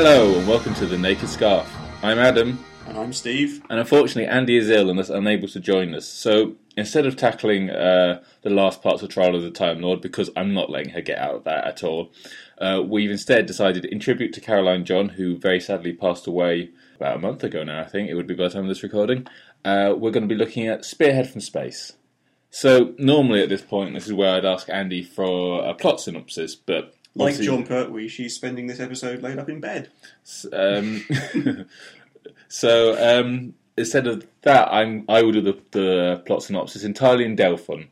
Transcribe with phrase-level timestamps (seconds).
[0.00, 1.68] Hello and welcome to the Naked Scarf.
[2.04, 3.60] I'm Adam, And I'm Steve.
[3.68, 6.06] and unfortunately Andy is ill and is unable to join us.
[6.06, 10.30] So instead of tackling uh, the last parts of Trial of the Time Lord, because
[10.36, 12.12] I'm not letting her get out of that at all,
[12.58, 17.16] uh, we've instead decided, in tribute to Caroline John, who very sadly passed away about
[17.16, 19.26] a month ago now, I think it would be by the time of this recording,
[19.64, 21.94] uh, we're going to be looking at Spearhead from Space.
[22.50, 26.54] So normally at this point, this is where I'd ask Andy for a plot synopsis,
[26.54, 29.90] but Like obviously- Jon Pertwee, she's spending this episode laid up in bed.
[30.52, 31.04] Um,
[32.48, 37.36] so um, instead of that, I'm I will do the, the plot synopsis entirely in
[37.36, 37.88] Delphon.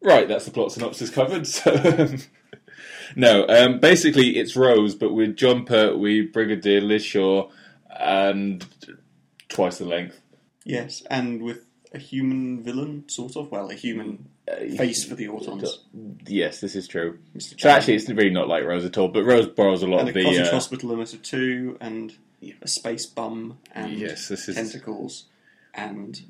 [0.00, 1.46] Right, that's the plot synopsis covered.
[1.56, 2.18] So um,
[3.14, 7.50] no, um, basically it's Rose, but with Jon Pertwee, Brigadier Liz Shaw,
[7.90, 8.64] and
[9.48, 10.20] twice the length.
[10.64, 11.64] Yes, and with
[11.94, 13.50] a human villain, sort of.
[13.50, 14.28] Well, a human
[14.76, 15.68] face for the Autons.
[16.26, 17.18] Yes, this is true.
[17.36, 17.60] Mr.
[17.60, 19.08] So actually, it's really not like Rose at all.
[19.08, 20.24] But Rose borrows a lot and of the.
[20.24, 22.14] cottage uh, hospital limit of two, and
[22.60, 25.26] a space bum, and Yes, this is- tentacles,
[25.74, 26.20] and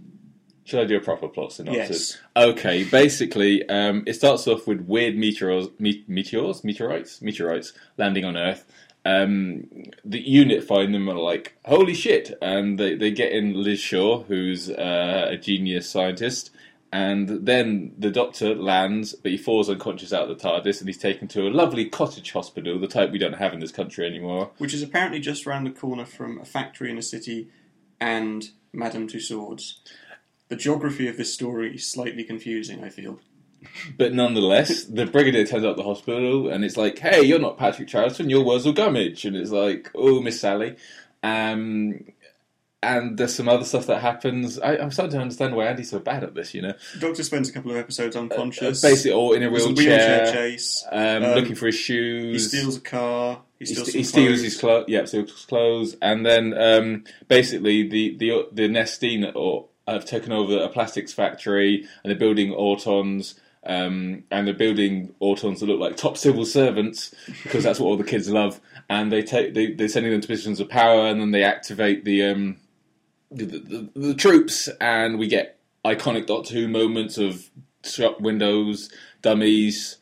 [0.65, 2.19] Should I do a proper plot synopsis?
[2.37, 2.49] Yes.
[2.51, 8.37] Okay, basically, um, it starts off with weird meteors, me- meteors, meteorites, meteorites landing on
[8.37, 8.65] Earth.
[9.05, 9.67] Um,
[10.05, 13.81] the unit find them and are like, "Holy shit!" and they they get in Liz
[13.81, 16.51] Shaw, who's uh, a genius scientist,
[16.93, 20.99] and then the Doctor lands, but he falls unconscious out of the TARDIS, and he's
[20.99, 24.51] taken to a lovely cottage hospital, the type we don't have in this country anymore.
[24.59, 27.49] which is apparently just round the corner from a factory in a city
[27.99, 29.79] and Madame Tussauds.
[30.49, 33.21] The geography of this story is slightly confusing, I feel.
[33.99, 37.59] But nonetheless, the brigadier turns up at the hospital and it's like, "Hey, you're not
[37.59, 40.77] Patrick Troughton, you're Worzel Gummidge," and it's like, "Oh, Miss Sally."
[41.23, 42.05] Um,
[42.85, 44.59] and there's some other stuff that happens.
[44.59, 46.53] I, I'm starting to understand why Andy's so bad at this.
[46.53, 48.83] You know, Doctor spends a couple of episodes unconscious.
[48.83, 50.85] Uh, basically all in a There's a wheelchair, wheelchair chase.
[50.91, 52.51] um, Um, looking for his shoes.
[52.53, 53.43] He steals a car.
[53.61, 54.87] He He, steals, st- he steals his clothes.
[54.89, 60.59] Yeah, steals clothes, and then um, basically the the the Nestene or have taken over
[60.59, 63.35] a plastics factory, and they're building autons.
[63.65, 67.15] Um, and they're building autons that look like top civil servants
[67.45, 68.61] because that's what all the kids love.
[68.91, 72.05] And they take they, they're sending them to positions of power, and then they activate
[72.05, 72.57] the um,
[73.31, 77.51] the, the, the troops, and we get iconic Doctor Who moments of
[77.85, 78.91] shop windows,
[79.23, 79.99] dummies,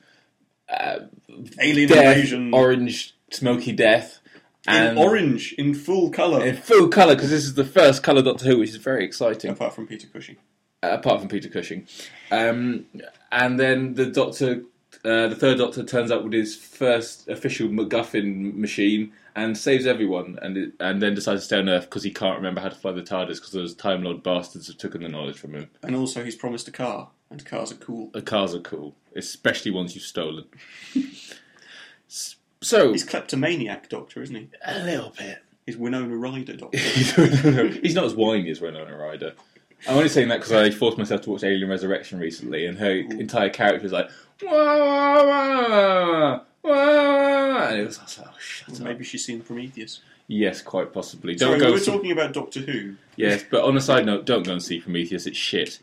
[1.61, 4.21] Alien death, invasion orange, smoky death,
[4.67, 6.45] in and orange in full colour.
[6.45, 9.51] in full colour because this is the first colour Doctor Who, which is very exciting.
[9.51, 10.37] apart from Peter Cushing.
[10.83, 11.87] Apart from Peter Cushing,
[12.31, 12.87] um,
[13.31, 14.63] and then the Doctor,
[15.05, 20.39] uh, the third Doctor, turns up with his first official MacGuffin machine and saves everyone,
[20.41, 22.75] and it, and then decides to stay on Earth because he can't remember how to
[22.75, 25.69] fly the TARDIS because those Time Lord bastards have taken the knowledge from him.
[25.83, 28.09] And also, he's promised a car, and cars are cool.
[28.25, 30.47] Cars are cool, especially ones you've stolen.
[32.63, 34.49] So He's kleptomaniac Doctor, isn't he?
[34.65, 35.43] a little bit.
[35.67, 36.79] He's Winona Ryder Doctor.
[37.83, 39.35] He's not as whiny as Winona Ryder.
[39.89, 42.91] I'm only saying that because I forced myself to watch Alien Resurrection recently, and her
[42.91, 44.09] entire character is like,
[44.43, 48.81] wah, wah, wah, wah, wah," and it was I was like, oh, shut up.
[48.81, 50.01] Maybe she's seen Prometheus.
[50.29, 51.35] Yes, quite possibly.
[51.35, 51.67] Don't Sorry, go.
[51.67, 52.95] we were see- talking about Doctor Who.
[53.17, 55.27] Yes, but on a side note, don't go and see Prometheus.
[55.27, 55.79] It's shit.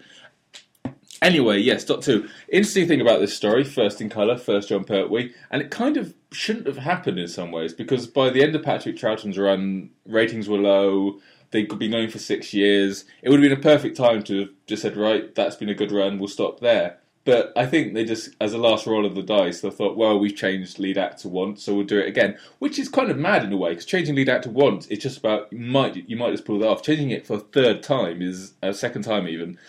[1.22, 2.28] Anyway, yes, Doctor Who.
[2.50, 6.14] Interesting thing about this story, first in colour, first Jon Pertwee, and it kind of
[6.32, 10.48] shouldn't have happened in some ways because by the end of Patrick Troughton's run, ratings
[10.48, 11.20] were low.
[11.52, 13.06] They'd been going for six years.
[13.22, 15.74] It would have been a perfect time to have just said, right, that's been a
[15.76, 16.98] good run, we'll stop there.
[17.28, 20.18] But I think they just, as a last roll of the dice, they thought, well,
[20.18, 22.38] we've changed lead actor once, so we'll do it again.
[22.60, 25.18] Which is kind of mad in a way, because changing lead actor once, it's just
[25.18, 26.84] about you might you might just pull that off.
[26.84, 29.60] Changing it for a third time is a second time even.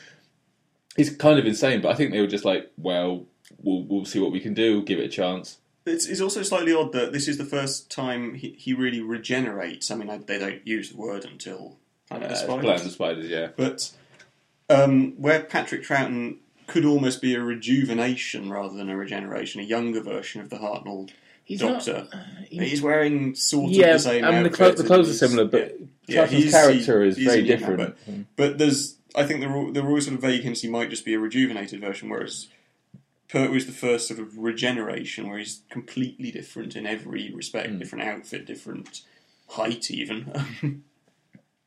[0.96, 3.26] Is kind of insane, but I think they were just like, well,
[3.60, 5.58] we'll we'll see what we can do, give it a chance.
[5.88, 9.90] It's, it's also slightly odd that this is the first time he, he really regenerates.
[9.90, 11.76] I mean, I, they don't use the word until
[12.08, 12.64] Planet of Uh, Spiders.
[12.64, 13.48] Planet of Spiders, yeah.
[13.56, 13.90] But
[14.70, 16.36] um, where Patrick Troughton
[16.66, 21.10] could almost be a rejuvenation rather than a regeneration, a younger version of the Hartnell
[21.44, 22.06] He's Doctor.
[22.12, 25.14] not- he's wearing sort yeah, of the same I mean the, clo- the clothes are
[25.14, 27.96] similar, but yeah, Troughton's he's- character he- is he's very a young man, different.
[28.06, 31.06] But, but there's, I think the were, there sort of vague hints he might just
[31.06, 32.48] be a rejuvenated version, whereas
[33.28, 37.78] Pertwee's the first sort of regeneration where he's completely different in every respect, Hmm.
[37.78, 39.02] different outfit, different
[39.50, 40.82] height, even.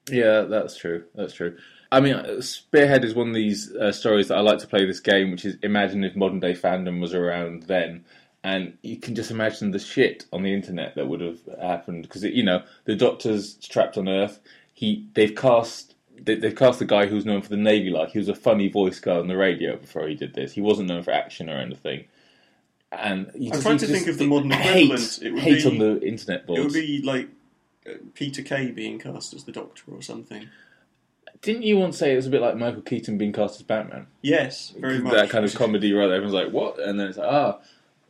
[0.09, 1.03] Yeah, that's true.
[1.15, 1.57] That's true.
[1.91, 4.85] I mean, uh, Spearhead is one of these uh, stories that I like to play
[4.85, 8.03] this game, which is imagine if modern day fandom was around then,
[8.43, 12.23] and you can just imagine the shit on the internet that would have happened because
[12.23, 14.39] you know the Doctor's trapped on Earth.
[14.73, 18.19] He they've cast they, they've cast the guy who's known for the Navy like he
[18.19, 20.53] was a funny voice guy on the radio before he did this.
[20.53, 22.05] He wasn't known for action or anything.
[22.91, 25.19] And you I'm just- trying to think of the modern hate, equivalent.
[25.21, 27.29] It would hate be- on the internet It would be like
[27.87, 30.49] uh, Peter Kay being cast as the Doctor or something.
[31.41, 34.05] Didn't you once say it was a bit like Michael Keaton being cast as Batman?
[34.21, 35.13] Yes, very much.
[35.13, 36.05] That kind of comedy, right?
[36.11, 37.59] Everyone's like, "What?" And then it's like, "Ah,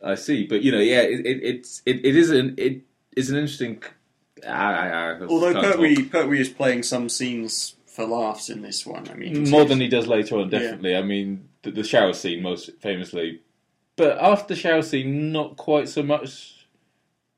[0.03, 2.81] I see." But you know, yeah, it, it, it's it, it is an it
[3.15, 3.81] is an interesting.
[4.45, 6.09] Ah, ah, ah, Although Pertwee.
[6.09, 9.07] Pertwee is playing some scenes for laughs in this one.
[9.09, 10.59] I mean, more than he does later on, Yeah.
[10.59, 10.95] definitely.
[10.95, 13.41] I mean, the, the shower scene most famously,
[13.95, 16.67] but after the shower scene, not quite so much,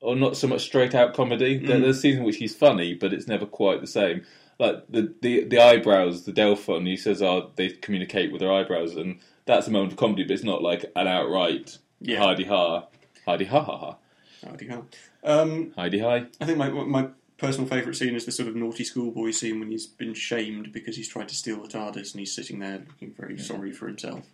[0.02, 1.58] or not so much straight out comedy.
[1.58, 1.82] There, Mm.
[1.84, 4.26] there's scenes in which he's funny, but it's never quite the same.
[4.60, 8.96] Like the the, the eyebrows, the Delphon, he says, "Oh, they communicate with their eyebrows,"
[8.96, 12.20] and that's a moment of comedy, but it's not like an outright Yeah.
[12.20, 12.86] hardy ha,
[13.26, 13.98] hardy ha ha ha,
[14.46, 14.86] Howdy ho.
[15.24, 16.26] Um, hardy hi.
[16.42, 17.08] I think my my
[17.38, 20.96] personal favourite scene is the sort of naughty schoolboy scene when he's been shamed because
[20.96, 24.26] he's tried to steal the TARDIS and he's sitting there looking very sorry for himself,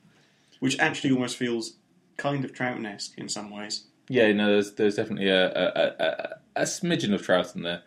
[0.60, 1.74] which actually almost feels
[2.18, 3.86] kind of Troughton-esque in some ways.
[4.10, 7.84] Yeah, no, there's there's definitely a a, a, a, smidgen of Troughton there,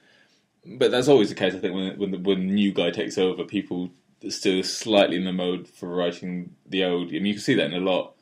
[0.65, 1.55] but that's always the case.
[1.55, 3.91] I think when when the, when the new guy takes over, people
[4.25, 7.67] are still slightly in the mode for writing the old, and you can see that
[7.67, 8.15] in a lot.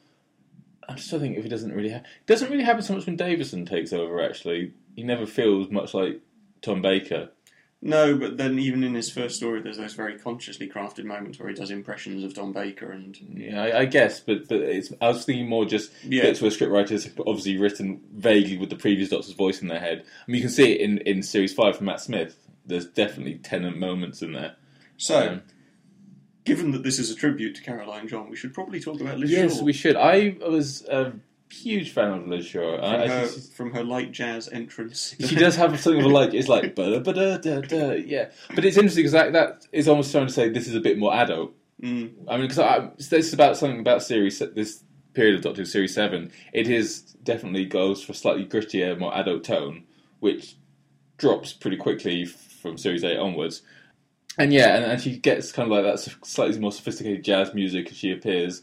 [0.88, 2.94] I'm just trying to think if it doesn't really ha- it doesn't really happen so
[2.94, 4.22] much when Davison takes over.
[4.22, 6.22] Actually, he never feels much like
[6.62, 7.30] Tom Baker.
[7.82, 11.48] No, but then even in his first story, there's those very consciously crafted moments where
[11.48, 15.08] he does impressions of Tom Baker and Yeah, I, I guess, but but it's, I
[15.08, 16.22] was thinking more just Yeah.
[16.24, 20.04] bits where scriptwriters have obviously written vaguely with the previous Doctor's voice in their head.
[20.04, 22.36] I mean, you can see it in, in series five from Matt Smith.
[22.66, 24.56] There's definitely Tennant moments in there.
[24.98, 25.28] so.
[25.28, 25.42] Um,
[26.44, 29.30] Given that this is a tribute to Caroline John, we should probably talk about Liz
[29.30, 29.62] yes, Shaw.
[29.62, 29.94] we should.
[29.94, 31.12] I was a
[31.50, 32.76] huge fan of Liz Shaw.
[32.76, 35.14] from, I her, from her light jazz entrance.
[35.26, 36.34] she does have something of a like.
[36.34, 37.92] It's like da da da da da.
[37.92, 40.80] Yeah, but it's interesting because that that is almost trying to say this is a
[40.80, 41.54] bit more adult.
[41.82, 42.12] Mm.
[42.28, 45.94] I mean, because this is about something about series this period of Doctor Who, series
[45.94, 46.30] seven.
[46.52, 49.84] It is definitely goes for a slightly grittier, more adult tone,
[50.20, 50.56] which
[51.16, 53.62] drops pretty quickly from series eight onwards.
[54.38, 57.90] And yeah, and, and she gets kind of like that slightly more sophisticated jazz music
[57.90, 58.62] as she appears.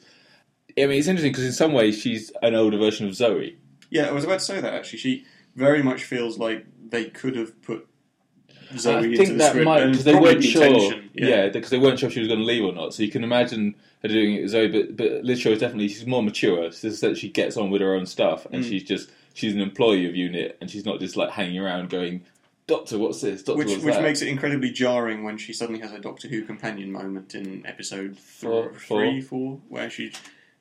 [0.78, 3.58] I mean, it's interesting because in some ways she's an older version of Zoe.
[3.90, 5.00] Yeah, I was about to say that actually.
[5.00, 5.26] She
[5.56, 7.88] very much feels like they could have put
[8.78, 10.94] Zoe I into think the that script might because they weren't sure.
[11.14, 12.94] Yeah, because they weren't sure if she was going to leave or not.
[12.94, 14.68] So you can imagine her doing it with Zoe.
[14.68, 16.72] But but Liz Shaw is definitely she's more mature.
[16.72, 18.70] So that she gets on with her own stuff, and Mm.
[18.70, 22.24] she's just she's an employee of Unit, and she's not just like hanging around going,
[22.68, 23.42] "Doctor, what's this?
[23.44, 26.42] Doctor, which which that?" makes it incredibly jarring when she suddenly has a Doctor Who
[26.44, 28.74] companion moment in episode th- four.
[28.74, 30.12] three, four, where she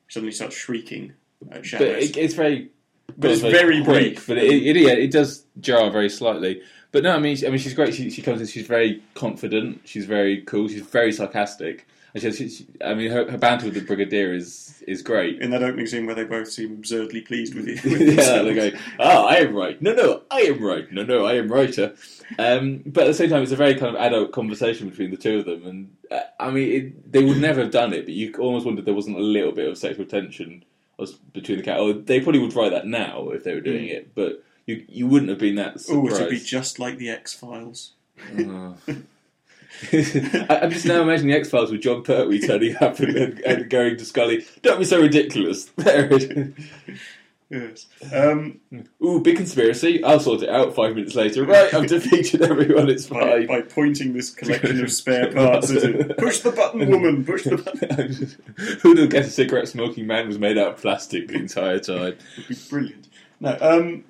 [0.09, 1.13] suddenly starts shrieking
[1.51, 2.11] at but shadows.
[2.11, 2.71] it, it's very.
[3.17, 4.27] But it's very brief.
[4.27, 6.61] But it, it yeah, it does jar very slightly.
[6.93, 7.95] But no, I mean, she, I mean, she's great.
[7.95, 8.47] She, she comes in.
[8.47, 9.83] She's very confident.
[9.85, 10.69] She's very cool.
[10.69, 11.87] She's very sarcastic.
[12.17, 15.43] And she, she, she- I mean, her, her banter with the Brigadier is is great.
[15.43, 17.85] in that opening scene where they both seem absurdly pleased with it.
[17.85, 19.81] With yeah, they go, "Oh, I am right.
[19.83, 20.91] No, no, I am right.
[20.91, 21.95] No, no, I am righter."
[22.39, 25.19] Um, but at the same time, it's a very kind of adult conversation between the
[25.19, 28.15] two of them, and uh, I mean, it, they would never have done it, but
[28.15, 30.65] you almost wondered there wasn't a little bit of sexual tension
[31.35, 31.79] between the cat.
[31.79, 35.07] Or they probably would write that now if they were doing it, but you you
[35.07, 37.93] wouldn't have been that Oh, it'd be just like the X Files.
[38.39, 38.77] Oh.
[39.93, 43.39] I- I'm just now imagining the X Files with Jon Pertwee turning up and, and,
[43.41, 44.45] and going to Scully.
[44.63, 45.71] Don't be so ridiculous.
[45.77, 46.53] There it is.
[47.49, 47.87] Yes.
[48.13, 48.59] Um,
[49.05, 50.03] Ooh, big conspiracy.
[50.03, 51.45] I'll sort it out five minutes later.
[51.45, 52.89] Right, I've defeated everyone.
[52.91, 53.47] It's by, fine.
[53.47, 56.17] by pointing this collection of spare parts at it.
[56.19, 57.25] Push the button, woman.
[57.25, 58.77] Push the button.
[58.81, 62.17] Who'd have guessed a cigarette smoking man was made out of plastic the entire time?
[62.37, 63.09] It'd be brilliant.
[63.39, 64.05] No, um,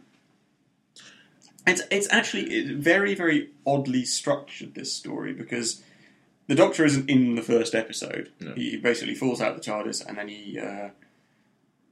[1.67, 5.83] it's it's actually very very oddly structured this story because
[6.47, 8.31] the Doctor isn't in the first episode.
[8.41, 8.55] No.
[8.55, 10.91] He basically falls out the TARDIS and then he uh,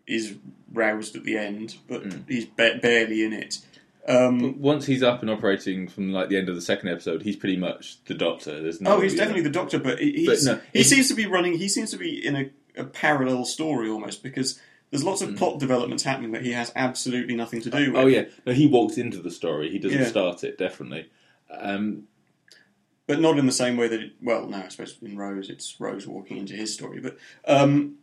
[0.06, 0.34] is
[0.72, 2.22] roused at the end, but Mm.
[2.28, 3.58] he's ba- barely in it.
[4.06, 7.22] Um, But once he's up and operating from like the end of the second episode,
[7.22, 8.60] he's pretty much the Doctor.
[8.62, 8.96] There's no.
[8.96, 11.54] oh, he's definitely the Doctor, but he, he's, no, he seems to be running.
[11.58, 14.60] He seems to be in a, a parallel story almost because.
[14.94, 18.00] There's lots of plot developments happening that he has absolutely nothing to do with.
[18.00, 18.04] Mm.
[18.04, 19.70] Oh yeah, no, he walks into the story.
[19.70, 20.06] He doesn't Yeah.
[20.06, 20.56] start it.
[20.56, 21.10] Definitely.
[21.50, 22.04] Um,
[23.06, 25.78] but not in the same way that it, well no I suppose in Rose it's
[25.78, 27.96] Rose walking into his story but um,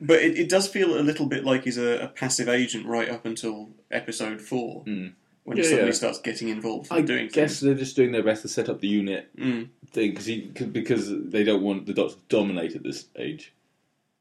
[0.00, 3.08] but it, it does feel a little bit like he's a, a passive agent right
[3.08, 5.12] up until episode four Mm.
[5.44, 5.92] when he suddenly yeah.
[5.92, 7.36] starts getting involved I and doing things.
[7.38, 9.30] I guess they're just doing their best to set up the unit.
[9.36, 9.68] Mm.
[9.92, 13.52] thing because he cause- because they don't want the Doctor to dominate at this age,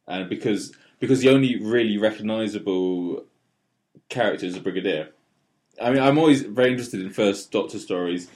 [0.08, 3.26] and because because the only really recognisable
[4.10, 5.10] character is a Brigadier.
[5.82, 8.28] I mean, I'm always very interested in first Doctor stories.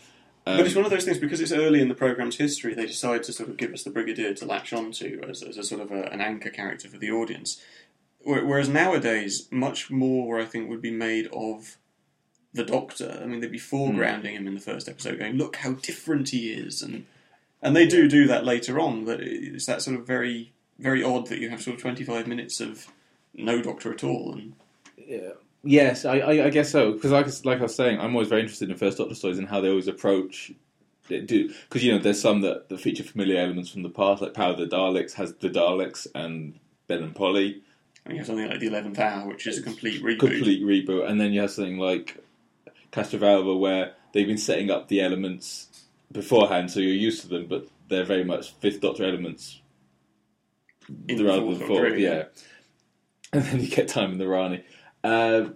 [0.45, 2.85] Um, but it's one of those things because it's early in the program's history they
[2.85, 5.81] decide to sort of give us the Brigadier to latch onto as, as a sort
[5.81, 7.61] of a, an anchor character for the audience
[8.25, 11.77] Whereas nowadays, much more I think would be made of
[12.53, 13.19] the Doctor.
[13.21, 16.53] I mean, they'd be foregrounding him in the first episode, going, "Look how different he
[16.53, 17.05] is," and
[17.61, 19.03] and they do do that later on.
[19.03, 22.27] But it's that sort of very very odd that you have sort of twenty five
[22.27, 22.87] minutes of
[23.33, 24.53] no Doctor at all, and
[24.97, 25.31] Yeah.
[25.65, 26.91] Yes, I, I, I guess so.
[26.91, 29.47] Because like, like I was saying, I'm always very interested in First Doctor stories and
[29.47, 30.51] how they always approach.
[31.07, 34.33] Do because you know there's some that, that feature familiar elements from the past, like
[34.33, 37.61] Power of the Daleks has the Daleks and Ben and Polly,
[38.05, 40.19] And you have something like the Eleventh Hour, which is a complete reboot.
[40.19, 42.17] complete reboot, and then you have something like
[42.91, 45.67] Castrovalva where they've been setting up the elements
[46.11, 49.59] beforehand, so you're used to them, but they're very much Fifth Doctor elements
[51.07, 52.23] In the rather fourth than Doctor, fourth, yeah.
[53.33, 54.63] And then you get Time and the Rani.
[55.03, 55.49] Uh,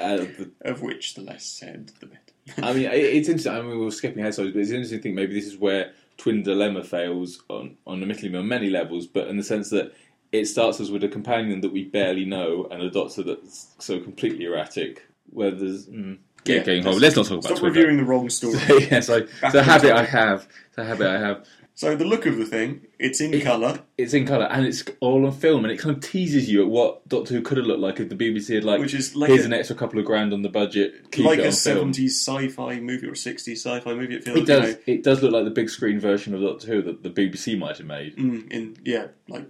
[0.00, 2.20] uh, the Of which the less said, the better.
[2.62, 3.52] I mean, it- it's interesting.
[3.52, 5.56] I mean, we are skipping ahead, sorry, but it's interesting to think maybe this is
[5.58, 9.92] where Twin Dilemma fails on, on admittedly on many levels, but in the sense that
[10.32, 14.00] it starts us with a companion that we barely know and a doctor that's so
[14.00, 15.06] completely erratic.
[15.30, 17.00] Where there's mm, Yeah, getting let's- home.
[17.02, 17.74] Let's not talk about Stop Twitter.
[17.80, 18.54] reviewing the wrong story.
[18.90, 19.92] yes, I, Back it's a habit.
[19.92, 20.48] I have.
[20.68, 21.46] It's a habit I have.
[21.76, 23.80] So the look of the thing, it's in It- colour.
[23.98, 26.68] It's in colour and it's all on film, and it kind of teases you at
[26.68, 29.30] what Doctor Who could have looked like if the BBC had like, Which is like
[29.30, 31.48] here's a- an extra couple of grand on the budget, like it a.
[31.48, 34.14] 70s sci-fi movie or 60s sci-fi movie.
[34.14, 34.68] It feels, It does.
[34.86, 37.56] You It does look like the big screen version of Doctor Who that the BBC
[37.58, 38.16] might have made.
[38.16, 39.46] mm, in yeah, like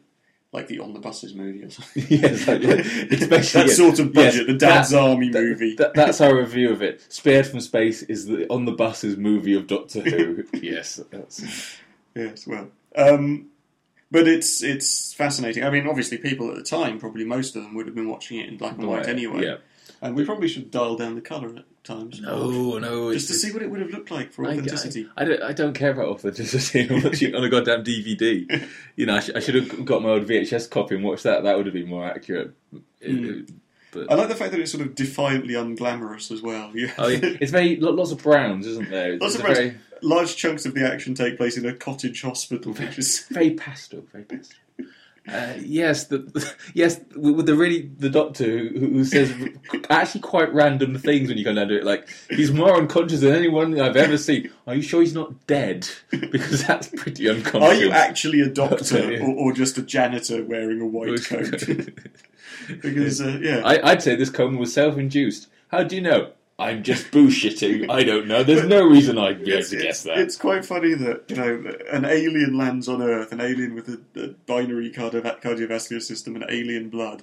[0.52, 2.06] like the On the Buses movie or something.
[2.08, 5.74] yes, like, especially that yes, sort of budget, yes, the Dad's that- Army that- movie.
[5.74, 7.04] that- that's our review of it.
[7.10, 10.44] Spearhead from Space is the on the buses movie of Doctor Who.
[10.62, 11.76] yes, that's,
[12.14, 13.49] yes, well, um,
[14.11, 15.64] but it's it's fascinating.
[15.64, 18.38] I mean, obviously, people at the time, probably most of them, would have been watching
[18.40, 19.44] it in black and white anyway.
[19.47, 19.56] Yeah.
[20.00, 22.21] And we probably should dial down the colour at times.
[22.21, 25.09] No, no, just to see what it would have looked like for authenticity.
[25.16, 25.42] I, I don't.
[25.42, 26.87] I don't care about authenticity.
[26.90, 28.66] I'm watching on a goddamn DVD.
[28.97, 31.42] You know, I, sh- I should have got my old VHS copy and watched that.
[31.42, 32.52] That would have been more accurate.
[32.73, 32.80] It-
[33.11, 33.52] Mm.
[33.94, 36.70] But I like the fact that it's sort of defiantly unglamorous as well.
[36.74, 39.14] You- oh, yeah, it's very lots of browns, isn't there?
[39.14, 39.58] It's, Lots it's of browns.
[39.58, 43.52] very Large chunks of the action take place in a cottage hospital, which is very
[43.52, 44.58] pastel, very pastel.
[45.26, 49.32] Uh, yes, the, yes, with the really the doctor who, who says
[49.88, 51.84] actually quite random things when you go down to it.
[51.84, 54.50] Like he's more unconscious than anyone I've ever seen.
[54.66, 55.88] Are you sure he's not dead?
[56.34, 57.62] Because that's pretty unconscious.
[57.62, 59.20] Are you actually a doctor yeah.
[59.20, 61.64] or, or just a janitor wearing a white coat?
[62.82, 65.48] because uh, yeah, I, I'd say this coma was self-induced.
[65.68, 66.32] How do you know?
[66.58, 67.90] I'm just bullshitting.
[67.90, 68.44] I don't know.
[68.44, 70.18] There's no reason I'd be able to guess that.
[70.18, 74.00] it's quite funny that you know an alien lands on Earth, an alien with a,
[74.20, 77.23] a binary cardiova- cardiovascular system and alien blood.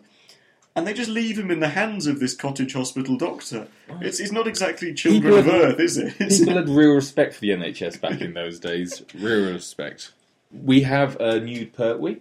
[0.76, 3.68] And they just leave him in the hands of this cottage hospital doctor.
[4.00, 6.18] It's, it's not exactly children People of have- Earth, is it?
[6.18, 9.04] People had real respect for the NHS back in those days.
[9.14, 10.14] Real respect.
[10.52, 12.20] We have a nude Pertwee.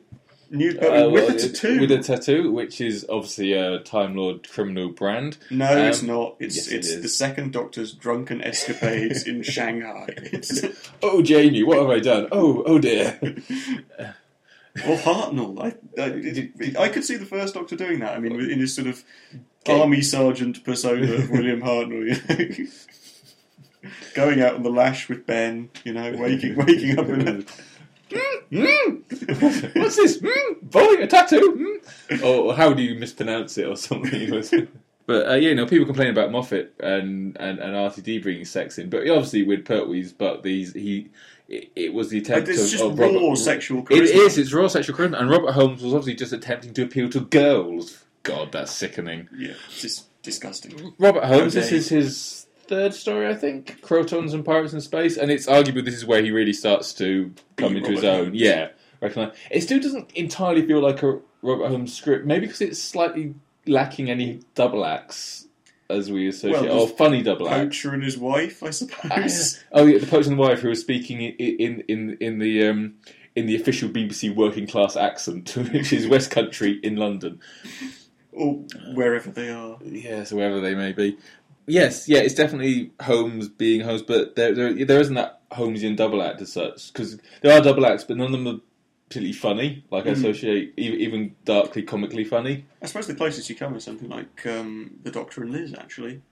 [0.51, 1.81] Nude Uh, Pertwee with a tattoo.
[1.81, 5.39] With a tattoo, which is obviously a Time Lord criminal brand.
[5.51, 6.37] No, it's Um, not.
[6.41, 7.03] It's yes, it's is.
[7.03, 10.09] the second Doctor's drunken escapades in Shanghai.
[11.03, 12.29] Oh, Jamie, what have I done?
[12.33, 13.19] Oh, oh dear.
[13.23, 15.59] or Hartnell.
[15.61, 15.75] I,
[16.81, 18.15] I, I could see the first Doctor doing that.
[18.15, 19.03] I mean, in his sort of
[19.67, 19.79] Okay.
[19.79, 23.91] army sergeant persona of William Hartnell, you know?
[24.15, 25.69] going out on the lash with Ben.
[25.85, 27.45] You know, waking waking up in a,
[28.53, 29.77] Mm.
[29.77, 30.19] What's this?
[30.19, 30.63] Mm.
[30.63, 31.81] Boy, a tattoo?
[32.11, 32.23] Mm.
[32.25, 34.69] Or how do you mispronounce it or something?
[35.07, 38.91] but uh, yeah, no, people complain about Moffat and, and, and RTD bringing sex in,
[38.91, 41.11] but obviously with Pertwee's, but these he.
[41.49, 44.27] It, it was the attempt Like, it's of, just of raw Robert, sexual It charisma.
[44.27, 44.39] is.
[44.39, 48.05] It's raw sexual charisma, and Robert Holmes was obviously just attempting to appeal to girls.
[48.23, 49.29] God, that's sickening.
[49.37, 50.95] yeah, it's just disgusting.
[50.99, 53.81] Robert Holmes, this is his third story, I think.
[53.83, 57.35] Krotons and Pirates in Space, and it's arguable this is where he really starts to
[57.57, 58.33] come into his own.
[58.35, 58.69] Yeah,
[59.01, 59.37] recognize.
[59.51, 63.35] It still doesn't entirely feel like a Robert Holmes script, maybe because it's slightly
[63.67, 65.47] lacking any double acts
[65.91, 67.59] as we associate, Well, or funny double acts.
[67.83, 69.63] Poacher and his wife, I suppose.
[69.73, 72.95] Oh yeah, the poacher and the wife who was speaking in in in the um,
[73.35, 77.41] in the official BBC working class accent, which is West Country in London.
[78.33, 78.55] or
[78.95, 79.79] wherever they are.
[79.85, 81.19] Yes, wherever they may be.
[81.67, 86.23] Yes, yeah, it's definitely Holmes being Holmes, but there there, there isn't that Holmesian double
[86.23, 88.61] act as such because there are double acts, but none of them are
[89.09, 89.85] particularly funny.
[89.91, 90.13] Like I Mm.
[90.13, 92.65] associate even, even darkly comically funny.
[92.83, 96.23] I suppose the closest you come is something like um, the Doctor and Liz, actually,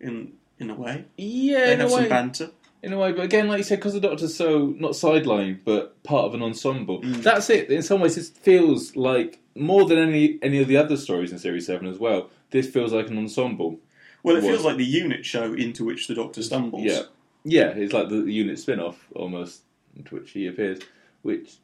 [0.00, 1.04] in in a way.
[1.16, 2.50] Yeah, They in a have some way, banter.
[2.82, 3.12] in a way.
[3.12, 6.42] But again, like you said, because the Doctor's so not sidelined but part of an
[6.42, 7.00] ensemble.
[7.02, 7.22] Mm.
[7.22, 7.70] That's it.
[7.70, 11.38] In some ways, it feels like more than any any of the other stories in
[11.38, 12.30] Series Seven as well.
[12.50, 13.80] This feels like an ensemble.
[14.28, 14.52] Well, it Was.
[14.52, 16.84] feels like the unit show into which the Doctor stumbles.
[16.84, 17.02] Yeah,
[17.44, 19.62] yeah, it's like the, the unit spin-off almost,
[19.96, 20.80] into which he appears,
[21.22, 21.56] which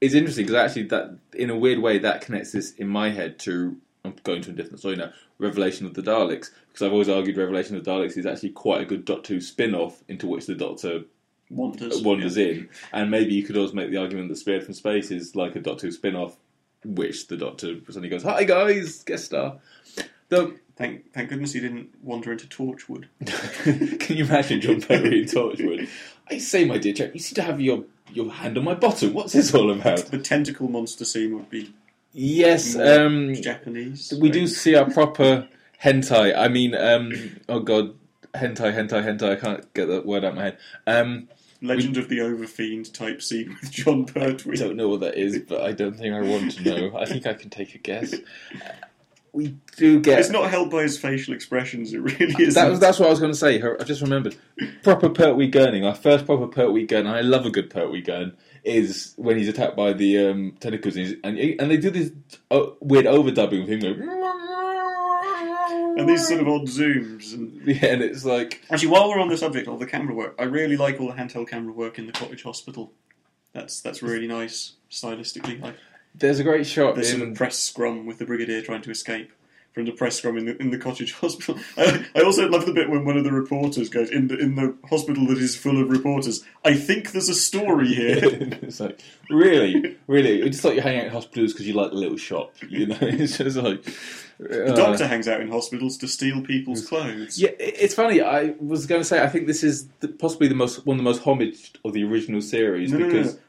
[0.00, 3.38] is interesting because actually that, in a weird way, that connects this in my head
[3.40, 5.12] to I'm going to a different story now.
[5.38, 8.80] Revelation of the Daleks, because I've always argued Revelation of the Daleks is actually quite
[8.80, 11.02] a good Doctor Who spin-off into which the Doctor
[11.50, 12.02] Wonders.
[12.02, 15.34] wanders in, and maybe you could also make the argument that Spearhead from Space is
[15.34, 16.36] like a Doctor Who spin-off,
[16.84, 19.58] which the Doctor suddenly goes, "Hi guys, guest star."
[20.28, 23.04] Though, Thank, thank goodness he didn't wander into Torchwood.
[24.00, 25.86] can you imagine Jon Pertwee in Torchwood?
[26.30, 27.84] I say, my dear chap, you seem to have your
[28.14, 29.12] your hand on my bottom.
[29.12, 30.06] What's this all about?
[30.06, 31.74] The tentacle monster scene would be
[32.14, 34.14] Yes, um, Japanese.
[34.18, 35.46] we do see our proper
[35.84, 36.34] hentai.
[36.34, 37.12] I mean, um,
[37.50, 37.92] oh god,
[38.34, 39.32] hentai, hentai, hentai.
[39.32, 40.58] I can't get that word out of my head.
[40.86, 41.28] Um,
[41.60, 44.54] Legend of the Overfiend type scene with Jon Pertwee.
[44.54, 46.96] I don't know what that is, but I don't think I want to know.
[46.96, 48.14] I think I can take a guess.
[49.32, 50.18] We do get.
[50.18, 51.92] It's not helped by his facial expressions.
[51.92, 52.54] It really is.
[52.54, 53.62] That that's what I was going to say.
[53.62, 54.36] I just remembered.
[54.82, 55.86] Proper Pertwee gurning.
[55.86, 57.06] Our first proper Pertwee gun.
[57.06, 58.36] and I love a good Pertwee gun.
[58.64, 62.12] Is when he's attacked by the um, tentacles, and, and they do this
[62.50, 63.80] uh, weird overdubbing with him.
[63.80, 64.08] Going,
[65.98, 67.32] and these sort of odd zooms.
[67.32, 70.34] And yeah, and it's like actually, while we're on the subject of the camera work,
[70.38, 72.92] I really like all the handheld camera work in the cottage hospital.
[73.52, 75.74] That's that's really nice stylistically.
[76.14, 78.90] There's a great shot the sort in of press scrum with the brigadier trying to
[78.90, 79.32] escape
[79.72, 81.58] from the press scrum in the in the cottage hospital.
[81.76, 84.56] I, I also love the bit when one of the reporters goes in the in
[84.56, 86.44] the hospital that is full of reporters.
[86.64, 88.18] I think there's a story here.
[88.22, 90.42] it's like really, really.
[90.42, 92.54] It's just like you hang out in hospitals because you like the little shop.
[92.68, 93.84] You know, it's just like
[94.38, 97.38] The doctor uh, hangs out in hospitals to steal people's clothes.
[97.38, 98.20] Yeah, it's funny.
[98.20, 101.04] I was going to say I think this is the, possibly the most one of
[101.04, 103.40] the most homaged of the original series No, no, no, because no.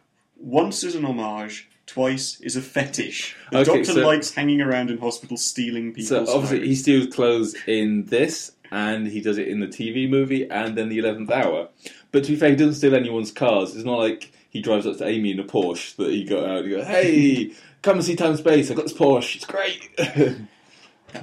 [0.44, 3.36] Once is an homage, twice is a fetish.
[3.52, 7.14] The Okay, doctor so- likes hanging around in hospitals stealing people's so obviously he steals
[7.14, 11.30] clothes in this and he does it in the TV movie and then the Eleventh
[11.30, 11.68] Hour.
[12.12, 13.76] But to be fair, he doesn't steal anyone's cars.
[13.76, 16.58] It's not like he drives up to Amy in a Porsche that he got out
[16.60, 17.52] and he goes, "Hey,
[17.82, 18.70] come and see Time Space.
[18.70, 19.36] I've got this Porsche.
[19.36, 20.48] It's great." That'd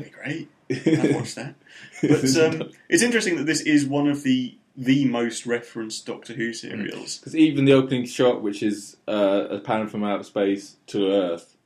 [0.05, 0.49] be great.
[0.71, 1.55] I'd watch that.
[2.03, 6.53] But um, it's interesting that this is one of the the most referenced Doctor Who
[6.55, 7.19] serials.
[7.19, 11.57] Because even the opening shot, which is uh, a pan from outer space to Earth,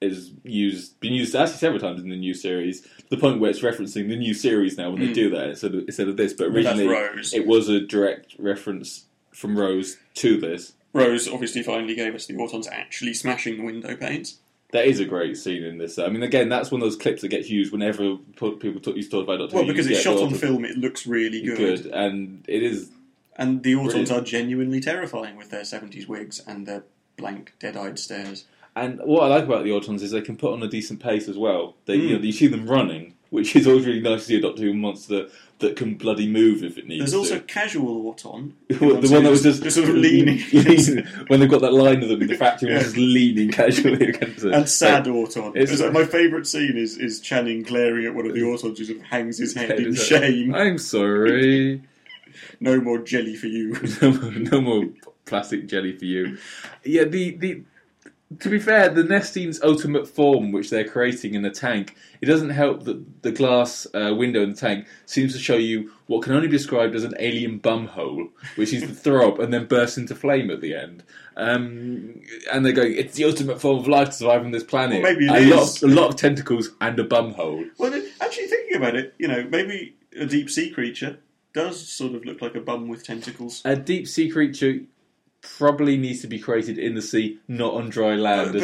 [0.00, 2.80] is used been used actually several times in the new series.
[2.82, 5.14] To the point where it's referencing the new series now when they Mm.
[5.14, 6.32] do that instead of, instead of this.
[6.34, 6.86] But originally,
[7.32, 10.72] it was a direct reference from Rose to this.
[10.92, 14.38] Rose obviously finally gave us the Autons actually smashing the window panes.
[14.72, 15.98] That is a great scene in this.
[15.98, 19.10] I mean, again, that's one of those clips that gets used whenever people talk, used
[19.10, 21.56] to talk about Doctor Well, because it's shot on film, it looks really good.
[21.82, 22.90] good, and it is
[23.36, 26.84] And the Autons are genuinely terrifying with their 70s wigs and their
[27.16, 28.44] blank, dead eyed stares.
[28.74, 31.28] And what I like about the Autons is they can put on a decent pace
[31.28, 31.76] as well.
[31.86, 32.20] They, you Mm.
[32.20, 34.74] know, you see them running, which is always really nice to see a Doctor Who
[34.74, 36.98] monster that can bloody move if it needs it.
[36.98, 37.34] There's to.
[37.36, 38.54] also casual Auton.
[38.68, 38.76] the
[39.10, 40.38] one that was just, sort of leaning.
[41.28, 42.80] when they've got that line of them in the factory, Yeah.
[42.80, 44.52] just leaning casually against it.
[44.52, 45.56] and sad Auton.
[45.56, 48.84] it's- like my favourite scene is, is Channing glaring at one of the Autons who
[48.84, 50.54] sort of hangs his head in like, shame.
[50.54, 51.82] I'm sorry.
[52.60, 53.74] No more jelly for you.
[54.02, 54.84] no, more, no more
[55.24, 56.36] plastic jelly for you.
[56.84, 57.62] Yeah, the the.
[58.40, 62.50] To be fair, the Nestene's ultimate form, which they're creating in the tank, it doesn't
[62.50, 66.32] help that the glass uh, window in the tank seems to show you what can
[66.32, 69.96] only be described as an alien bum hole, which is the throb and then bursts
[69.96, 71.04] into flame at the end.
[71.36, 72.20] Um,
[72.52, 75.04] and they're going, it's the ultimate form of life to survive on this planet.
[75.04, 77.64] Well, maybe a lot, of, a lot of tentacles and a bum hole.
[77.78, 81.18] Well, actually, thinking about it, you know, maybe a deep sea creature
[81.52, 83.62] does sort of look like a bum with tentacles.
[83.64, 84.80] A deep sea creature
[85.58, 88.54] probably needs to be created in the sea, not on dry land.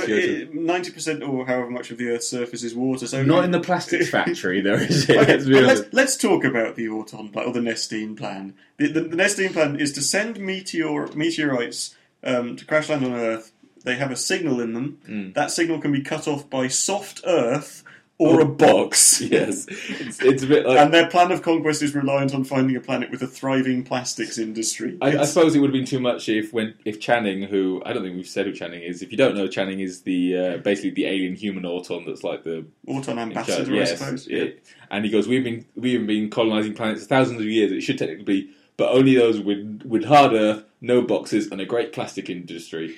[0.53, 3.07] ninety percent or however much of the Earth's surface is water.
[3.07, 5.17] So Not in the plastics factory, though, is it?
[5.23, 5.83] Okay, Let's be but honest.
[5.85, 8.55] let's, let's talk about the Auton plan, or the Nestene plan.
[8.79, 13.13] The, the, the Nestene plan is to send meteor meteorites um, to crash land on
[13.13, 13.53] Earth.
[13.85, 14.99] They have a signal in them.
[15.09, 15.35] Mm.
[15.35, 17.83] That signal can be cut off by soft Earth
[18.23, 19.21] or a box.
[19.21, 20.79] Yes, it's, it's a bit like.
[20.79, 24.39] And their plan of conquest is reliant on finding a planet with a thriving plastics
[24.39, 24.99] industry.
[25.01, 27.93] I, I suppose it would have been too much if when if Channing, who I
[27.93, 29.03] don't think we've said who Channing is.
[29.03, 32.45] If you don't know, Channing is the uh, basically the alien human Auton that's like
[32.45, 34.27] the Auton ambassador, I suppose.
[34.29, 37.73] it- and he goes, "We've been we've been colonizing planets for thousands of years.
[37.73, 41.65] It should technically be, but only those with with hard Earth, no boxes, and a
[41.65, 42.95] great plastic industry."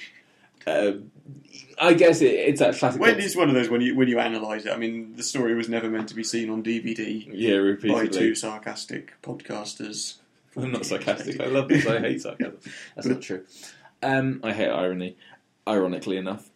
[0.67, 1.11] Um,
[1.79, 3.01] I guess it, it's that classic.
[3.01, 4.73] When it's one of those when you when you analyse it.
[4.73, 8.35] I mean, the story was never meant to be seen on DVD yeah, by two
[8.35, 10.17] sarcastic podcasters.
[10.57, 11.41] I'm not sarcastic.
[11.41, 11.87] I love this.
[11.87, 12.59] I hate sarcasm.
[12.95, 13.45] That's not true.
[14.03, 15.17] Um, I hate irony.
[15.67, 16.51] Ironically enough,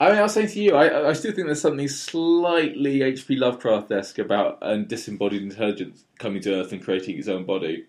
[0.00, 3.36] I mean, I'll say to you, I, I still think there's something slightly H.P.
[3.36, 7.86] Lovecraft-esque about a disembodied intelligence coming to Earth and creating its own body.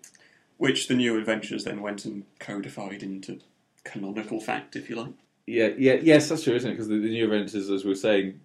[0.56, 3.40] which the new adventures then went and codified into
[3.84, 5.12] canonical fact, if you like.
[5.50, 6.74] Yeah, yeah, yes, that's true, isn't it?
[6.74, 8.40] Because the, the new adventures, as we were saying,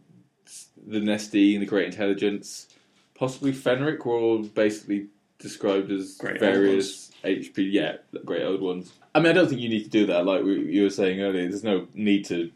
[0.88, 2.68] the Nestene, the Great Intelligence,
[3.14, 7.72] possibly Fenric, were all basically described as Great various HP.
[7.72, 8.92] Yeah, great old ones.
[9.14, 10.26] I mean, I don't think you need to do that.
[10.26, 12.52] Like we, you were saying earlier, there's no need to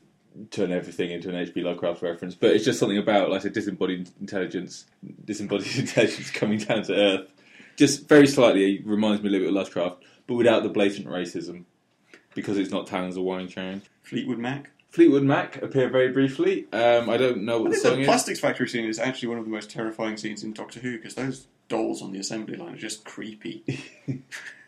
[0.50, 4.10] turn everything into an HP Lovecraft reference, but it's just something about, like a disembodied
[4.20, 4.86] intelligence,
[5.26, 7.34] disembodied intelligence coming down to Earth.
[7.76, 11.08] Just very slightly it reminds me a little bit of Lovecraft, but without the blatant
[11.08, 11.66] racism,
[12.34, 13.82] because it's not Talons or Weng-Chiang.
[14.10, 14.72] Fleetwood Mac.
[14.90, 16.66] Fleetwood Mac appear very briefly.
[16.74, 18.08] Um, I don't know I what the think song the is.
[18.08, 21.14] plastics factory scene is actually one of the most terrifying scenes in Doctor Who because
[21.16, 23.64] those dolls on the assembly line are just creepy.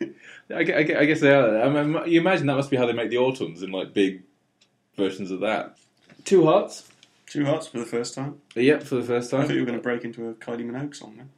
[0.54, 1.62] I, gue- I gue- I guess they are.
[1.62, 4.22] I mean, you imagine that must be how they make the Autons in like big
[4.96, 5.76] versions of that.
[6.24, 6.88] Two Hearts.
[7.26, 8.40] Two hearts for the first time.
[8.54, 9.40] Yep, for the first time.
[9.40, 11.30] I thought you were going to break into a Kylie Minogue song then.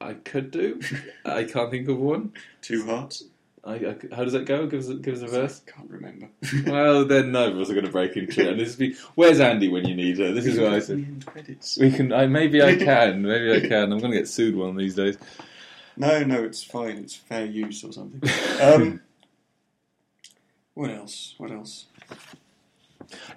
[0.00, 0.80] I, I could do.
[1.24, 2.32] I can't think of one.
[2.62, 3.24] Two hearts.
[3.66, 4.66] I, I, how does that go?
[4.66, 5.60] Give us, a- give us a verse.
[5.66, 6.28] Can't remember.
[6.66, 8.48] well, then none of us are going to break into it.
[8.48, 10.32] And this be, where's Andy when you need her?
[10.32, 10.98] This is what I said.
[10.98, 11.76] end credits.
[11.76, 12.12] We can.
[12.12, 13.22] I, maybe I can.
[13.22, 13.92] Maybe I can.
[13.92, 15.18] I'm going to get sued one of these days.
[15.96, 16.98] No, no, it's fine.
[16.98, 18.22] It's fair use or something.
[18.60, 19.00] Um,
[20.74, 21.34] what else?
[21.38, 21.86] What else?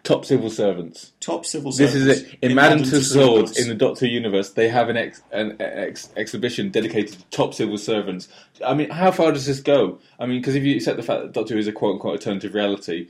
[0.04, 1.14] Top civil servants.
[1.20, 1.94] Top civil servants.
[2.06, 2.40] This is it.
[2.42, 7.20] In, Madame Tussauds in the Doctor universe, they have an, ex, an ex, exhibition dedicated
[7.20, 8.28] to top civil servants.
[8.66, 10.00] I mean, how far does this go?
[10.20, 12.14] I mean, because if you accept the fact that Doctor Who is a quote unquote
[12.14, 13.08] alternative reality,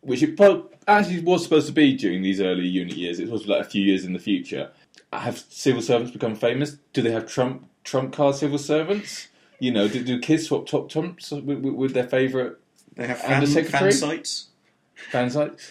[0.00, 3.46] which it pro- actually was supposed to be during these early unit years, it was
[3.46, 4.70] like a few years in the future.
[5.12, 6.76] Have civil servants become famous?
[6.92, 9.28] Do they have Trump Trump card civil servants?
[9.58, 12.54] You know, do, do kids swap top trumps with, with, with their favourite
[12.96, 14.48] They have fan, fan sites.
[15.10, 15.70] fan sites?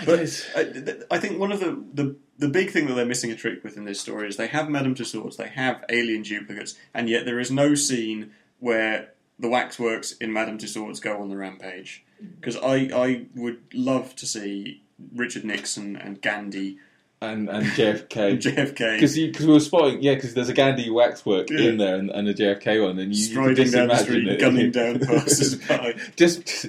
[0.00, 0.46] I But guess.
[0.56, 3.64] I, I think one of the, the the big thing that they're missing a trick
[3.64, 7.24] with in this story is they have Madame Tussauds, they have alien duplicates, and yet
[7.24, 12.04] there is no scene where the waxworks in Madame Tussauds go on the rampage.
[12.22, 12.34] Mm-hmm.
[12.40, 14.82] Because I, I would love to see
[15.14, 16.78] Richard Nixon and Gandhi
[17.22, 18.16] and and JFK.
[18.32, 21.68] and JFK Because we were spotting, yeah, because there's a Gandhi waxwork Yeah.
[21.70, 24.06] in there and, and a JFK one, and you, you can just down the imagine
[24.06, 24.40] street, it.
[24.40, 25.94] gunning down passers-by.
[26.16, 26.66] just, just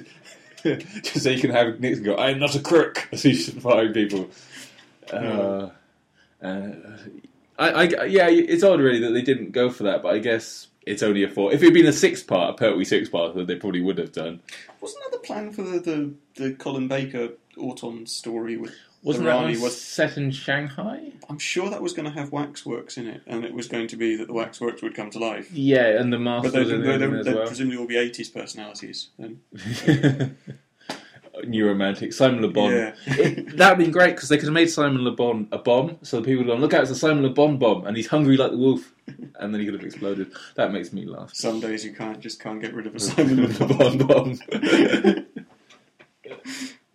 [1.02, 4.28] so you can have Nixon go, "I'm not a crook," as he's firing people.
[5.12, 5.70] Uh,
[6.42, 6.70] uh,
[7.58, 10.68] I, I, yeah, it's odd really that they didn't go for that, but I guess
[10.86, 11.52] it's only a four.
[11.52, 13.98] If it had been a six part, a Pertwee six part, then they probably would
[13.98, 14.40] have done.
[14.80, 19.36] Wasn't that the plan for the, the, the Colin Baker Auton story with Wasn't that
[19.36, 21.12] one was set in Shanghai?
[21.30, 23.96] I'm sure that was going to have waxworks in it, and it was going to
[23.96, 25.50] be that the waxworks would come to life.
[25.52, 27.46] Yeah, and the master But they'd, they'd, it they'd well.
[27.46, 29.10] presumably all be 80s personalities.
[29.18, 29.40] Then.
[31.44, 32.72] New romantic Simon Le Bon.
[32.72, 32.94] Yeah.
[33.06, 35.98] It- that would been great because they could have made Simon Le Bon a bomb,
[36.02, 37.96] so the people would have gone, "Look out, it's a Simon Le Bon bomb," and
[37.96, 40.32] he's hungry like the wolf, and then he could have exploded.
[40.56, 41.30] That makes me laugh.
[41.34, 43.66] Some days you can't just can't get rid of a Simon Le.
[43.68, 44.38] Bon bomb.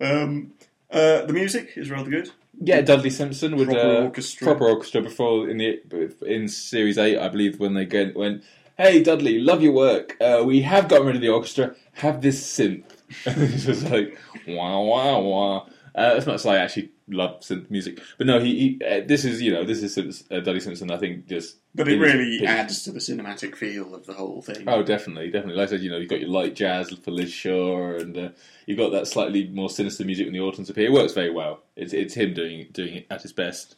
[0.00, 0.52] um,
[0.94, 2.30] uh, the music is rather good.
[2.60, 4.46] yeah, Dudley Simpson with Proper uh, orchestra.
[4.46, 5.80] proper orchestra before in the
[6.26, 8.42] in series eight, I believe, when they get, went,
[8.78, 10.16] "Hey Dudley, love your work.
[10.20, 11.74] Uh, we have gotten rid of the orchestra.
[11.94, 12.84] Have this synth."
[13.26, 15.66] And it's just like wah wah wah.
[15.96, 19.24] Uh, as much as I actually love synth music, but no, he, he uh, this
[19.24, 20.90] is you know this is uh, Dudley Simpson.
[20.90, 24.64] I think just But it really adds to the cinematic feel of the whole thing.
[24.66, 25.56] Oh, definitely, definitely.
[25.56, 28.28] Like I said, you know, you've got your light jazz for Liz Shaw, and uh,
[28.66, 30.86] you've got that slightly more sinister music when the Autons appear.
[30.86, 31.60] It works very well.
[31.76, 33.76] It's it's him doing doing it at his best.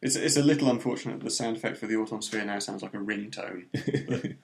[0.00, 2.82] It's, it's a little unfortunate that the sound effect for the Auton Sphere now sounds
[2.82, 3.64] like a ringtone.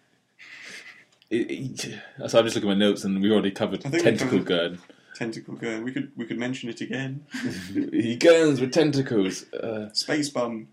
[1.31, 1.81] It- it-
[2.29, 4.79] so I'm just looking at my notes, and we've already covered we tentacle covered- gun.
[5.15, 5.85] Tentacle gun.
[5.85, 7.25] We could we could mention it again.
[7.73, 9.51] he guns with tentacles.
[9.53, 10.69] Uh, Space bum.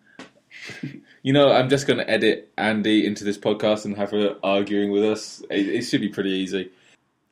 [1.22, 4.92] you know, I'm just going to edit Andy into this podcast and have her arguing
[4.92, 5.42] with us.
[5.50, 6.72] It, it should be pretty easy.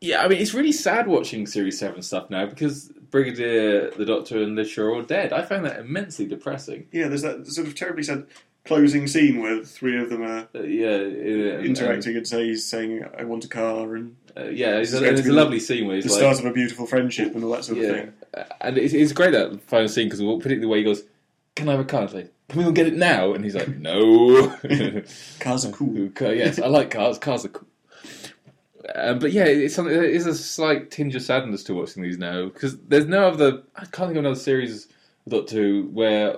[0.02, 4.42] Yeah, I mean, it's really sad watching Series 7 stuff now because Brigadier, the Doctor,
[4.42, 5.34] and Liz Shaw are all dead.
[5.34, 6.88] I found that immensely depressing.
[6.92, 8.26] Yeah, there's that sort of terribly sad
[8.70, 12.66] closing scene where the three of them are Uh, yeah, uh, interacting and say he's
[12.66, 15.60] saying, "I want a car," and and, uh, yeah, it's, a, it's a the- lovely
[15.60, 17.86] scene where he's the like, start of a beautiful friendship and all that sort of
[17.86, 18.14] thing.
[18.62, 21.04] and it's, it's great that final scene because particularly the way he goes,
[21.56, 23.56] "Can I have a car?" It's like, "Can we all get it now?" And he's
[23.56, 24.56] like, "No."
[25.40, 26.10] Cars are cool.
[26.22, 27.18] Yes, I like cars.
[27.18, 27.68] Cars are cool.
[28.96, 29.94] Um, but yeah, it's something.
[29.94, 33.64] There is a slight tinge of sadness to watching these now because there's no other.
[33.76, 34.88] I can't think of another series
[35.32, 36.38] I've to where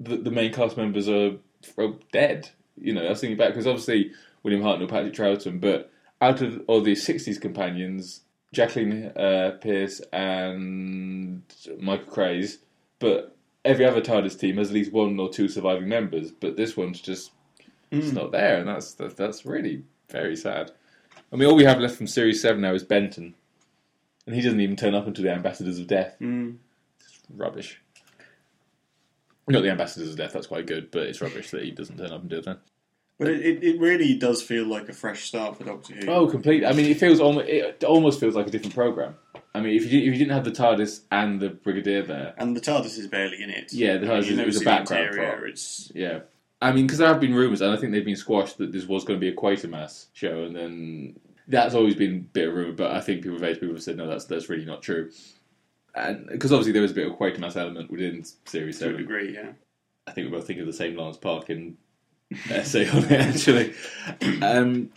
[0.00, 1.32] the, the main cast members are,
[1.78, 2.50] are dead.
[2.80, 6.62] You know, I was thinking back because obviously William Hartnell, Patrick Troughton, but out of
[6.66, 8.20] all the '60s companions,
[8.52, 11.42] Jacqueline uh, Pierce and
[11.78, 12.58] Michael Craze,
[12.98, 16.30] but every other TARDIS team has at least one or two surviving members.
[16.32, 17.30] But this one's just
[17.90, 18.14] it's Mm.
[18.14, 20.72] not there, and that's that's, that's really very sad.
[21.32, 23.34] I mean, all we have left from Series Seven now is Benton,
[24.26, 26.16] and he doesn't even turn up until the Ambassadors of Death.
[26.20, 26.56] Mm.
[27.34, 27.80] Rubbish.
[29.48, 30.32] Not the ambassador's death.
[30.32, 32.58] That's quite good, but it's rubbish that he doesn't turn up and do it then.
[33.18, 36.08] But it, it, it really does feel like a fresh start for Doctor Who.
[36.10, 36.66] Oh, completely.
[36.66, 39.14] I mean, it feels almost it almost feels like a different program.
[39.54, 42.34] I mean, if you did- if you didn't have the TARDIS and the Brigadier there,
[42.38, 43.72] And the TARDIS is barely in it.
[43.72, 45.44] Yeah, the TARDIS You is- never is a background interior, prop.
[45.48, 46.20] It's yeah.
[46.60, 48.86] I mean, because there have been rumours, and I think they've been squashed that this
[48.86, 51.16] was going to be a Quatermass show, and then
[51.48, 52.72] that's always been a bit of rumour.
[52.72, 55.10] But I think people, various people have said no, that's that's really not true.
[55.94, 58.96] And because obviously there was a bit of Quatermass element within series to a seven.
[58.96, 59.52] degree, yeah.
[60.06, 61.76] I think we both think of the same Lawrence Parkin
[62.50, 63.74] essay on it actually.
[64.42, 64.90] Um,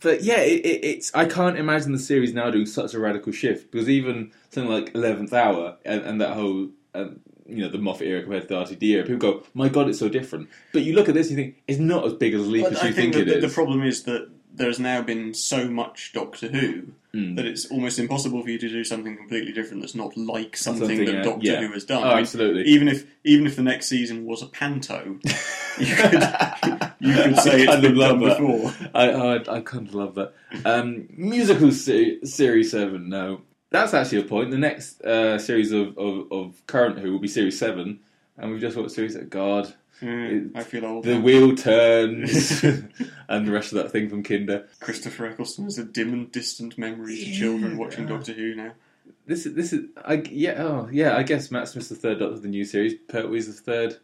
[0.00, 3.32] but yeah, it, it, it's I can't imagine the series now doing such a radical
[3.32, 7.78] shift because even something like Eleventh Hour and, and that whole um, you know the
[7.78, 10.82] Moffat era compared to the RTD era, people go, "My God, it's so different." But
[10.82, 12.74] you look at this, and you think it's not as big as a leap But
[12.74, 13.44] as I you think think, it the, is.
[13.44, 17.36] the problem is that there's now been so much Doctor Who Mm.
[17.36, 20.88] that it's almost impossible for you to do something completely different that's not like something,
[20.88, 21.60] Something, that uh, Doctor yeah.
[21.60, 22.02] Who has done.
[22.02, 22.62] Oh, I mean, absolutely.
[22.64, 25.18] even if even if the next season was a panto,
[25.78, 26.22] you could
[27.00, 28.38] you could say I it's been love done that.
[28.38, 28.72] before.
[28.94, 30.32] I, I I kind of love that.
[30.64, 33.10] Um, musical se- series seven.
[33.10, 34.50] No, that's actually a point.
[34.50, 38.00] The next uh, series of, of, of current Who will be series seven,
[38.38, 39.16] and we've just watched series.
[39.16, 41.04] God, Mm, I feel old.
[41.04, 41.20] the now.
[41.20, 42.62] wheel turns,
[43.28, 44.64] and the rest of that thing from Kinda.
[44.80, 47.38] Christopher Eccleston is a dim and distant memory Yeah.
[47.38, 48.72] children watching Doctor Who now.
[49.26, 52.34] This is this is I yeah oh yeah I guess Matt Smith's the third Doctor
[52.34, 52.94] of the new series.
[53.08, 53.96] Pertwee's the third.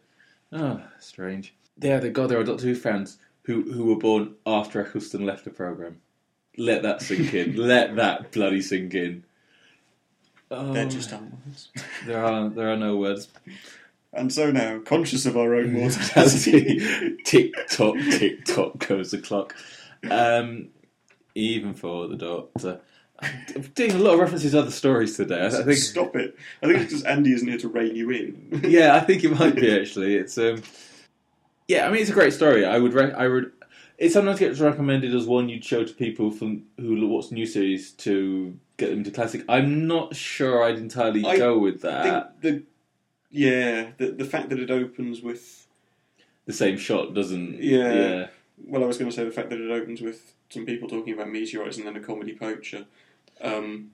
[0.51, 1.53] Oh, strange.
[1.81, 5.43] Yeah, the God, there are Doctor Who fans who who were born after Eccleston left
[5.43, 5.99] the program.
[6.57, 7.55] Let that sink in.
[7.57, 9.23] Let that bloody sink in.
[10.51, 11.69] Oh, They're just animals.
[12.05, 13.27] there are there are no words.
[14.11, 19.55] And so now, conscious of our own mortality, tick tock, tick tock goes the clock.
[20.09, 20.69] Um,
[21.35, 22.81] even for the Doctor.
[23.21, 25.45] I'm doing a lot of references to other stories today.
[25.45, 26.37] I think stop it.
[26.63, 28.61] I think it's because Andy isn't here to rein you in.
[28.63, 30.15] yeah, I think it might be actually.
[30.15, 30.63] It's um,
[31.67, 32.65] yeah, I mean it's a great story.
[32.65, 33.51] I would, re- I would.
[33.97, 37.91] It sometimes gets recommended as one you'd show to people from who watch new series
[37.91, 39.43] to get them to classic.
[39.49, 42.41] I'm not sure I'd entirely I go with that.
[42.41, 42.63] think the
[43.31, 45.67] yeah, the the fact that it opens with
[46.45, 47.61] The same shot doesn't.
[47.61, 47.93] Yeah.
[47.93, 48.27] yeah.
[48.65, 51.13] well, I was going to say the fact that it opens with some people talking
[51.13, 52.85] about meteorites and then a comedy poacher.
[53.41, 53.91] Um,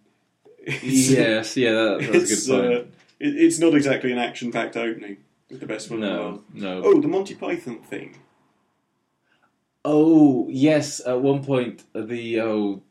[0.65, 2.85] yes, yeah, that, that's a good uh,
[3.19, 5.17] it, it's not exactly an action-packed opening
[5.49, 6.81] the best one no, no.
[6.83, 8.17] Oh, the Monty Python thing.
[9.83, 12.81] Oh yes, at one point the oh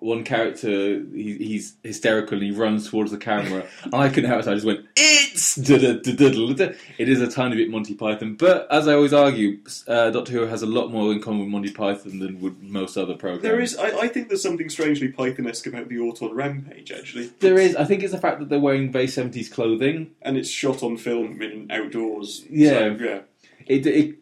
[0.00, 0.68] one character
[1.12, 3.66] he, he's hysterical and he runs towards the camera.
[3.82, 4.48] and I couldn't help it.
[4.48, 8.94] I just went it's da-da-da-da-da-da." it is a tiny bit Monty Python, but as I
[8.94, 12.40] always argue, uh, Doctor Who has a lot more in common with Monty Python than
[12.40, 13.42] with most other programs.
[13.42, 17.30] There is, I, I think there's something strangely Python-esque about the Auton Rampage, actually.
[17.40, 17.76] There is.
[17.76, 20.12] I think it's the fact that they're wearing very seventies clothing.
[20.22, 22.44] And it's shot on film in outdoors.
[22.48, 22.70] Yeah.
[22.70, 23.20] So, yeah.
[23.66, 24.16] It, it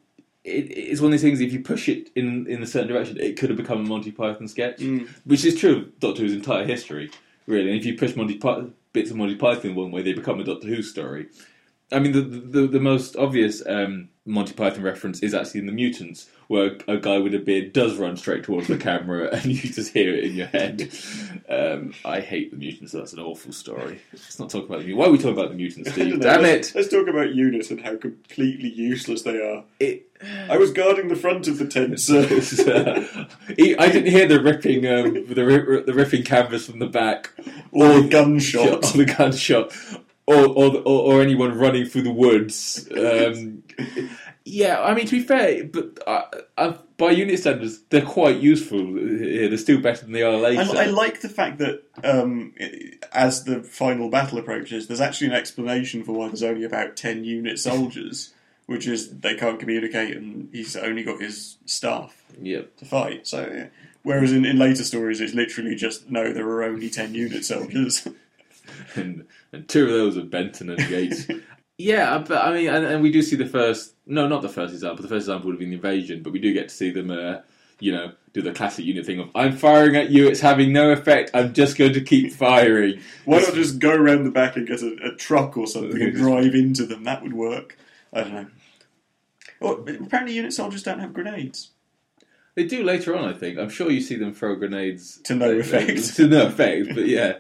[0.47, 1.41] it it's one of these things.
[1.41, 4.13] If you push it in in a certain direction, it could have become a Monty
[4.13, 4.79] Python sketch.
[4.79, 5.09] Mm.
[5.25, 7.11] which is true of Doctor Who's entire history,
[7.47, 7.71] really.
[7.71, 10.45] And if you push Monty Py- bits of Monty Python one way, they become a
[10.45, 11.27] Doctor Who story.
[11.93, 15.73] I mean, the the, the most obvious um, Monty Python reference is actually in the
[15.73, 19.71] Mutants, where a guy with a beard does run straight towards the camera, and you
[19.71, 20.91] just hear it in your head.
[21.49, 22.93] Um, I hate the Mutants.
[22.93, 24.01] so That's an awful story.
[24.13, 24.99] Let's not talk about the Mutants.
[24.99, 26.21] Why are we talking about the Mutants, Steve?
[26.21, 26.75] Damn let's, it!
[26.75, 29.65] Let's talk about units and how completely useless they are.
[29.79, 30.07] it
[30.49, 35.27] I was guarding the front of the tent, uh, I didn't hear the ripping, um,
[35.27, 37.33] the the ripping canvas from the back,
[37.71, 38.95] or the gunshot.
[38.95, 39.73] or the gunshot,
[40.27, 42.89] or or, or or anyone running through the woods.
[42.97, 43.63] Um,
[44.45, 46.23] yeah, I mean to be fair, but uh,
[46.57, 48.95] uh, by unit standards, they're quite useful.
[48.95, 50.63] They're still better than they are later.
[50.77, 52.55] I, I like the fact that um,
[53.13, 57.25] as the final battle approaches, there's actually an explanation for why there's only about 10
[57.25, 58.33] unit soldiers,
[58.67, 62.77] which is they can't communicate and he's only got his staff Yep.
[62.77, 63.27] to fight.
[63.27, 63.67] So, yeah.
[64.05, 68.07] Whereas in, in later stories, it's literally just no, there are only 10 unit soldiers.
[68.95, 71.27] and, and two of those are Benton and Gates.
[71.79, 73.95] yeah, but I mean, and, and we do see the first.
[74.07, 75.03] No, not the first example.
[75.03, 77.11] The first example would have been the invasion, but we do get to see them.
[77.11, 77.39] Uh,
[77.79, 80.29] you know, do the classic unit thing of "I'm firing at you.
[80.29, 81.31] It's having no effect.
[81.35, 84.81] I'm just going to keep firing." Why not just go around the back and get
[84.83, 87.05] a, a truck or something and drive into them?
[87.05, 87.77] That would work.
[88.13, 88.47] I don't know.
[89.61, 91.71] Oh, apparently, unit soldiers don't have grenades.
[92.55, 93.59] They do later on, I think.
[93.59, 96.17] I'm sure you see them throw grenades To no effect.
[96.17, 97.39] to no effect, but yeah.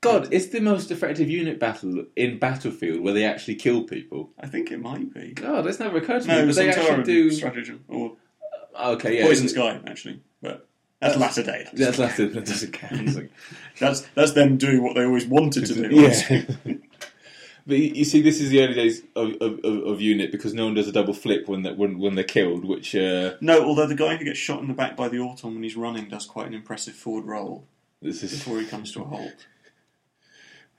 [0.00, 4.30] God, it's the most effective unit battle in Battlefield where they actually kill people.
[4.38, 5.32] I think it might be.
[5.32, 6.42] God, that's never occurred to No, me.
[6.42, 7.30] it But they actually do.
[7.32, 8.16] stratagem or
[8.80, 9.26] Okay, yeah.
[9.26, 10.20] Poison Sky, actually.
[10.40, 10.68] But
[11.00, 11.66] that's latter day.
[11.72, 12.32] That's that's it.
[12.32, 13.30] That doesn't count.
[13.80, 15.88] That's that's them doing what they always wanted to do.
[16.64, 16.74] Yeah.
[17.66, 20.72] But you, see, this is the early days of, of, of, Unit because no one
[20.72, 23.94] does a double flip when they, when when they're killed, which uh, No, although the
[23.94, 26.46] guy who gets shot in the back by the Auton when he's running does quite
[26.46, 27.66] an impressive forward roll
[28.00, 28.32] this is.
[28.32, 29.46] before he comes to a halt.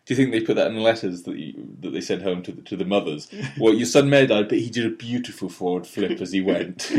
[0.09, 2.41] Do you think they put that in the letters that you, that they sent home
[2.41, 3.31] to the, to the mothers?
[3.59, 6.41] well, your son may have died, but he did a beautiful forward flip as he
[6.41, 6.81] went.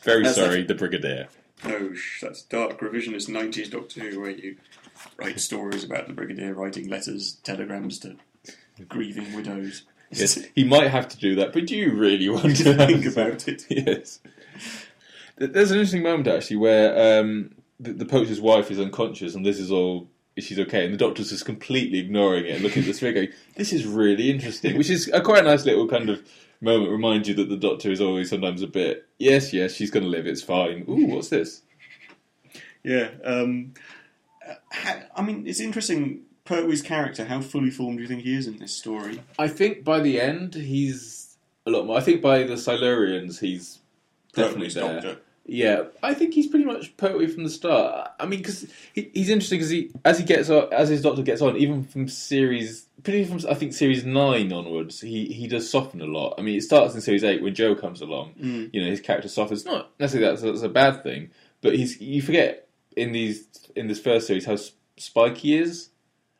[0.00, 1.28] Very That's sorry, the Brigadier.
[1.62, 4.56] No, that's dark revisionist 90s Doctor Who, where you
[5.18, 8.16] write stories about the Brigadier writing letters, telegrams to
[8.88, 9.82] grieving widows.
[10.10, 13.46] Yes, he might have to do that, but do you really want to Think about
[13.46, 13.66] it.
[13.68, 14.20] Yes.
[15.36, 19.58] There's an interesting moment actually where um, the, the poacher's wife is unconscious and this
[19.58, 20.08] is all
[20.38, 23.28] she's okay, and the doctor's just completely ignoring it and looking at the sphere going,
[23.56, 26.22] "This is really interesting," which is a quite nice little kind of
[26.60, 26.90] moment.
[26.90, 30.08] Reminds you that the doctor is always sometimes a bit, "Yes, yes, she's going to
[30.08, 30.26] live.
[30.26, 31.62] It's fine." Ooh, what's this?
[32.82, 33.10] Yeah.
[33.24, 33.74] Um,
[35.16, 36.22] I mean, it's interesting.
[36.44, 39.22] Pertwee's character, how fully formed do you think he is in this story?
[39.38, 41.96] I think by the end he's a lot more.
[41.96, 43.78] I think by the Silurians he's
[44.34, 45.00] definitely Pertwee's there.
[45.00, 45.20] Doctor.
[45.46, 48.12] Yeah, I think he's pretty much Pertwee from the start.
[48.18, 51.22] I mean, because he, he's interesting because he, as he gets on, as his Doctor
[51.22, 55.68] gets on, even from series, pretty from I think series nine onwards, he he does
[55.68, 56.36] soften a lot.
[56.38, 58.34] I mean, it starts in series eight when Jo comes along.
[58.40, 58.70] Mm.
[58.72, 59.66] You know, his character softens.
[59.66, 61.30] Not necessarily that's, that's a bad thing,
[61.60, 64.56] but he's you forget in these in this first series how
[64.96, 65.90] spiky he is.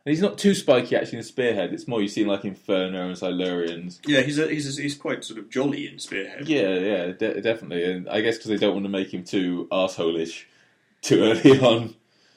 [0.06, 1.72] And he's not too spiky actually in Spearhead.
[1.72, 4.00] It's more you see him like Inferno and Silurians.
[4.06, 6.46] Yeah, he's a, he's a, he's quite sort of jolly in Spearhead.
[6.46, 7.84] Yeah, yeah, de- definitely.
[7.90, 10.46] And I guess because they don't want to make him too arsehole-ish
[11.00, 11.94] too early on.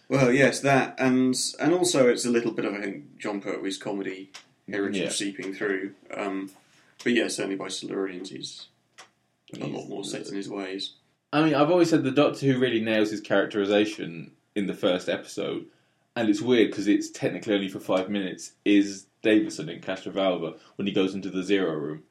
[0.10, 3.78] Well, yes, that and and also it's a little bit of I think Jon Pertwee's
[3.78, 4.32] comedy
[4.70, 5.10] heritage Yeah.
[5.10, 5.92] seeping through.
[6.16, 6.50] Um,
[7.04, 8.68] but yeah, certainly by Silurians, he's
[9.54, 10.94] a He's- lot more set in his ways.
[11.34, 15.10] I mean, I've always said the Doctor Who really nails his characterization in the first
[15.10, 15.66] episode,
[16.18, 18.54] and it's weird because it's technically only for five minutes.
[18.66, 22.04] Is Davison in Castrovalva when he goes into the Zero Room,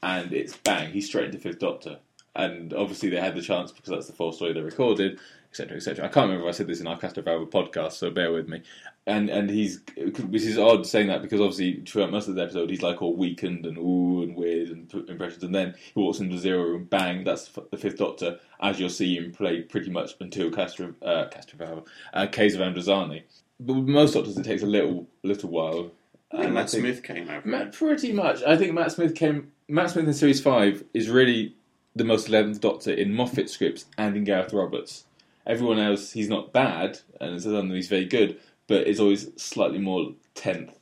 [0.00, 1.98] and it's bang, he's straight into Fifth Doctor,
[2.36, 5.18] and obviously they had the chance because that's the full story they recorded,
[5.50, 6.04] etc., etc.
[6.04, 8.62] I can't remember if I said this in our Castrovalva podcast, so bear with me.
[9.08, 12.70] And and he's which is odd saying that because obviously throughout most of the episode
[12.70, 16.36] he's like all weakened and ooh and weird and impressions, and then he walks into
[16.36, 20.14] the Zero Room, bang, that's the Fifth Doctor, as you'll see him play pretty much
[20.20, 23.24] until Castro uh, Castrovalva, uh, Caves of Androzani.
[23.60, 25.90] But with most Doctors it takes a little little while.
[26.30, 27.46] And I Matt think- Smith came out.
[27.46, 28.42] Matt, pretty much.
[28.42, 29.52] I think Matt Smith came.
[29.68, 31.54] Matt Smith in series five is really
[31.96, 35.04] the most eleventh Doctor in Moffat scripts and in Gareth Roberts.
[35.46, 40.12] Everyone else, he's not bad, and some he's very good, but it's always slightly more
[40.34, 40.74] tenth.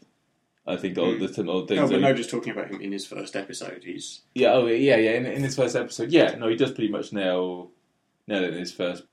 [0.66, 1.32] I think all Mm.
[1.34, 1.80] the old things.
[1.80, 4.96] No, but no, just talking about him in his first episode, he's yeah, oh yeah,
[4.96, 5.12] yeah.
[5.12, 7.70] In, in his first episode, yeah, no, he does pretty much nail
[8.26, 9.04] nail it in his first.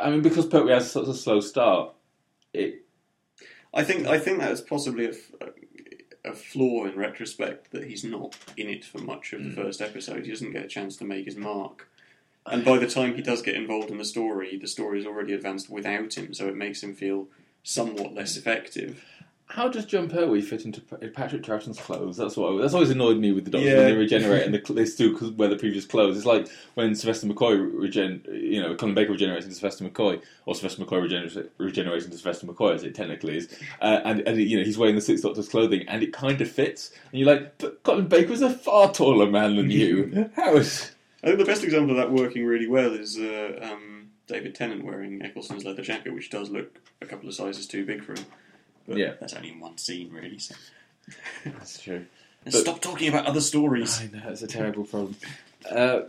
[0.00, 1.92] I mean, because Pertwee has such a slow start,
[2.54, 2.81] it
[3.74, 5.10] I think I think that's possibly
[6.24, 9.54] a flaw in retrospect that he's not in it for much of the Mm.
[9.56, 10.24] first episode.
[10.24, 11.88] He doesn't get a chance to make his mark.
[12.46, 15.32] And by the time he does get involved in the story, the story is already
[15.32, 17.28] advanced without him, so it makes him feel
[17.64, 19.04] somewhat less effective.
[19.46, 22.16] How does Jon Pertwee fit into Patrick Troughton's clothes?
[22.16, 23.76] That's what that's always annoyed me with the Doctor Yeah.
[23.76, 26.16] when they regenerate and the, they still wear the previous clothes.
[26.16, 30.54] It's like when Sylvester McCoy regen, you know, Colin Baker regenerates into Sylvester McCoy, or
[30.54, 34.56] Sylvester McCoy regenerates, regenerates into Sylvester McCoy, as it technically is, uh, and and you
[34.56, 36.90] know he's wearing the Sixth Doctor's clothing, and it kind of fits.
[37.10, 40.30] And you're like, but Colin Baker is a far taller man than you.
[40.36, 40.92] How is?
[41.22, 44.82] I think the best example of that working really well is uh, um, David Tennant
[44.82, 48.24] wearing Eccleston's leather jacket, which does look a couple of sizes too big for him.
[48.86, 49.14] But Yeah.
[49.20, 50.38] that's only in one scene, really.
[50.38, 50.54] So.
[51.44, 52.06] That's true.
[52.44, 54.00] And Stop talking about other stories.
[54.00, 55.16] I know it's a terrible problem.
[55.70, 56.00] Uh,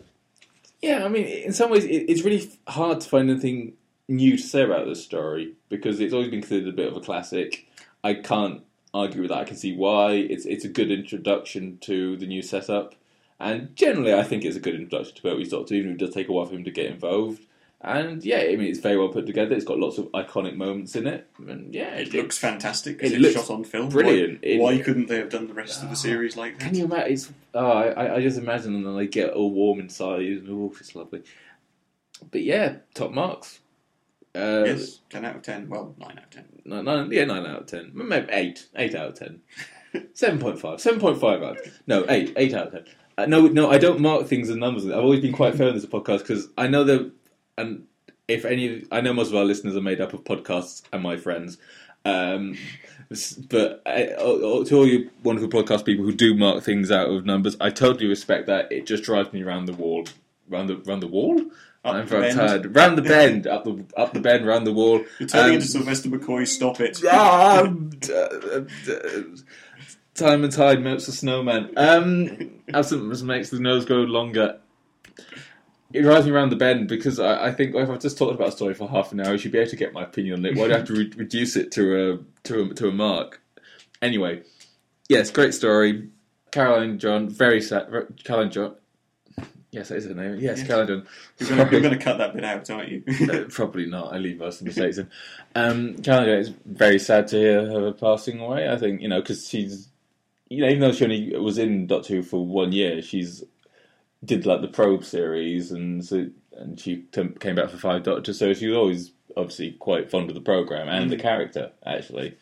[0.81, 3.73] yeah, I mean, in some ways, it, it's really f- hard to find anything
[4.07, 7.01] new to say about this story because it's always been considered a bit of a
[7.01, 7.67] classic.
[8.03, 8.63] I can't
[8.93, 9.39] argue with that.
[9.39, 10.11] I can see why.
[10.13, 12.95] It's it's a good introduction to the new setup,
[13.39, 16.13] and generally, I think it's a good introduction to Pertwee's Doctor, even if it does
[16.13, 17.41] take a while for him to get involved.
[17.85, 19.53] And yeah, I mean, it's very well put together.
[19.53, 23.15] It's got lots of iconic moments in it, and yeah, It looks fantastic because it
[23.15, 23.89] it's looks shot on film.
[23.89, 24.41] brilliant.
[24.41, 26.65] Why, It- why couldn't they have done the rest of the series like that?
[26.67, 27.11] Can you imagine?
[27.13, 30.73] It's oh, I, I just imagine and then they get all warm inside, and oh,
[30.79, 31.23] it's lovely.
[32.31, 33.59] But yeah, top marks.
[34.35, 35.67] Uh, yes, 10 out of 10.
[35.69, 36.45] Well, 9 out of 10.
[36.65, 37.91] nine, nine, yeah, nine out of ten.
[37.93, 39.41] Maybe eight, eight out of ten.
[40.13, 41.57] Seven point five, seven point five out.
[41.59, 42.93] Of, no, eight, eight out of ten.
[43.17, 44.85] Uh, no, no, I don't mark things in numbers.
[44.87, 47.11] I've always been quite fair on this podcast because I know that,
[47.57, 47.85] and
[48.27, 51.17] if any, I know most of our listeners are made up of podcasts and my
[51.17, 51.57] friends.
[52.05, 52.57] Um,
[53.49, 57.25] but I, uh, to all you wonderful podcast people who do mark things out of
[57.25, 58.71] numbers, I totally respect that.
[58.71, 60.05] It just drives me around the wall
[60.49, 61.39] round the round the wall.
[61.85, 62.75] Up I'm very tired.
[62.75, 65.03] Round the bend, up the up the bend, round the wall.
[65.19, 66.47] You're turning Um, into Sylvester McCoy.
[66.47, 67.03] Stop it.
[67.03, 69.43] Uh, d-
[70.15, 71.73] time and tide melts the snowman.
[71.75, 74.59] Um, absence makes the nose go longer.
[75.93, 78.49] It drives me around the bend because I, I think if I've just talked about
[78.49, 80.45] a story for half an hour, you should be able to get my opinion on
[80.45, 80.57] it.
[80.57, 82.17] Why do I have to re- reduce it to a
[82.47, 83.41] to a to a mark?
[84.01, 84.41] Anyway,
[85.07, 86.09] yes, great story.
[86.51, 87.87] Caroline John, very sad.
[88.23, 88.75] Caroline John.
[89.71, 90.35] Yes, that is her name.
[90.39, 90.67] Yes, Yes.
[90.67, 91.07] Caroline John.
[91.39, 93.03] You're going, to, you're going to cut that bit out, aren't you?
[93.31, 94.13] Uh, probably not.
[94.13, 95.09] I leave most of the mistakes in.
[95.55, 98.69] Um, Caroline is very sad to hear her passing away.
[98.69, 99.89] I think you know because she's
[100.49, 103.43] you know even though she only was in Doctor Who for one year, she's
[104.23, 108.39] did like the Probe series and so, and she t- came back for Five Doctors,
[108.39, 111.21] so she was always obviously quite fond of the program and the Mm.
[111.21, 111.71] character.
[111.85, 112.37] Actually,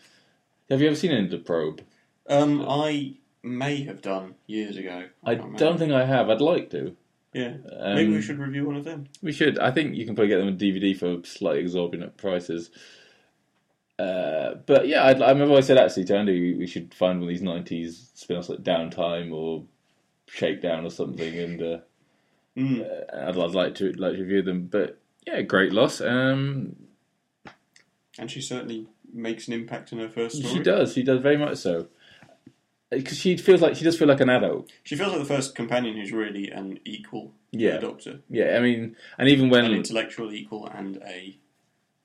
[0.69, 1.81] have you ever seen any of the Probe?
[2.29, 3.13] um, I
[3.43, 5.05] may have done years ago.
[5.23, 6.29] I can't don't think I have.
[6.29, 6.95] I'd like to.
[7.33, 7.53] Yeah.
[7.79, 9.07] Um, Maybe we should review one of them.
[9.21, 9.57] We should.
[9.57, 12.69] I think you can probably get them on DVD for slightly exorbitant prices.
[13.97, 17.19] Uh, but yeah, I'd, I remember I said actually to Andy we, we should find
[17.19, 19.63] one of these '90s spin-offs like Downtime or
[20.33, 21.77] Shakedown or something, and uh,
[22.57, 22.85] Mm.
[23.13, 24.67] I'd, I'd like to like to review them.
[24.69, 26.01] But yeah, great loss.
[26.01, 26.75] Um,
[28.19, 30.53] And she certainly makes an impact in her first story.
[30.55, 30.93] she does.
[30.93, 31.87] She does very much so.
[32.89, 34.69] Because she feels like she does feel like an adult.
[34.83, 37.77] She feels like the first companion who's really an equal Yeah.
[37.77, 38.19] Doctor.
[38.29, 41.37] Yeah, I mean, and even when An intellectual equal and a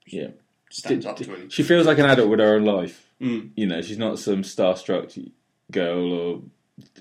[0.05, 0.29] yeah,
[0.69, 1.49] stands up to him.
[1.49, 3.05] she feels like an adult with her own life.
[3.19, 3.49] Mm.
[3.57, 5.29] you know, she's not some starstruck
[5.71, 6.41] girl or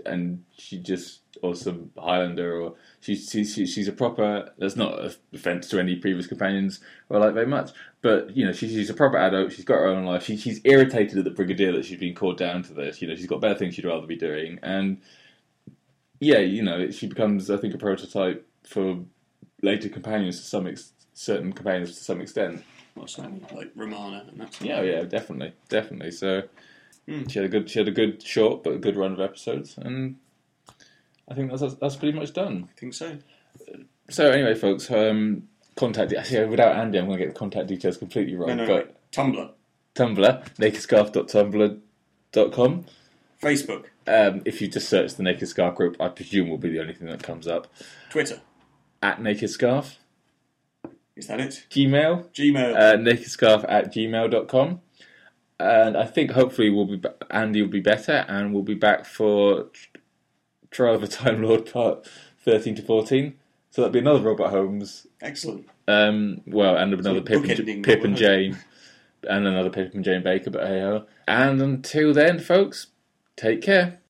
[0.04, 4.50] and she just or some Highlander or she's she's she's she's a proper.
[4.58, 7.70] That's not an offence to any previous companions I like very much,
[8.02, 9.52] but you know, she's she's a proper adult.
[9.52, 10.24] She's got her own life.
[10.24, 13.02] She, she's irritated at the brigadier that she's been called down to this.
[13.02, 14.98] You know, she's got better things she'd rather be doing, and
[16.20, 19.00] yeah, you know, she becomes I think a prototype for
[19.62, 22.64] later companions to some ex- certain companions to some extent.
[22.94, 26.12] Well, certainly like Romana and that's Yeah, yeah, definitely, definitely.
[26.12, 26.42] So
[27.08, 27.26] Hmm.
[27.28, 29.78] she had a good, she had a good short but a good run of episodes,
[29.78, 30.16] and
[31.28, 32.68] I think that's that's pretty much done.
[32.70, 33.18] I think so.
[34.10, 36.12] So anyway, folks, um, contact.
[36.12, 38.48] Actually, without Andy, I'm going to get the contact details completely wrong.
[38.48, 38.92] No, no, but.
[39.12, 39.50] Tumblr,
[39.94, 42.84] Tumblr, nakedscarf.tumblr.com.
[43.42, 46.80] Facebook, Um, if you just search the Naked Scarf group, I presume will be the
[46.80, 47.66] only thing that comes up.
[48.10, 48.40] Twitter.
[49.02, 49.98] At Naked Scarf,
[51.16, 51.66] Is that it?
[51.70, 52.74] Gmail, Gmail.
[52.74, 54.80] uh, nakedscarf at gmail.com.
[55.58, 57.00] And I think hopefully we'll be
[57.30, 59.66] Andy will be better and we'll be back for
[60.70, 62.06] Trial of a Time Lord part
[62.44, 63.34] 13 to 14.
[63.70, 65.06] So that'll be another Robert Holmes.
[65.20, 65.68] Excellent.
[65.88, 68.58] Um, well, and another So Pip and, Pip and Jane.
[69.28, 71.06] And another Pip and Jane Baker, but hey ho.
[71.26, 72.88] And until then, folks,
[73.36, 74.00] take care.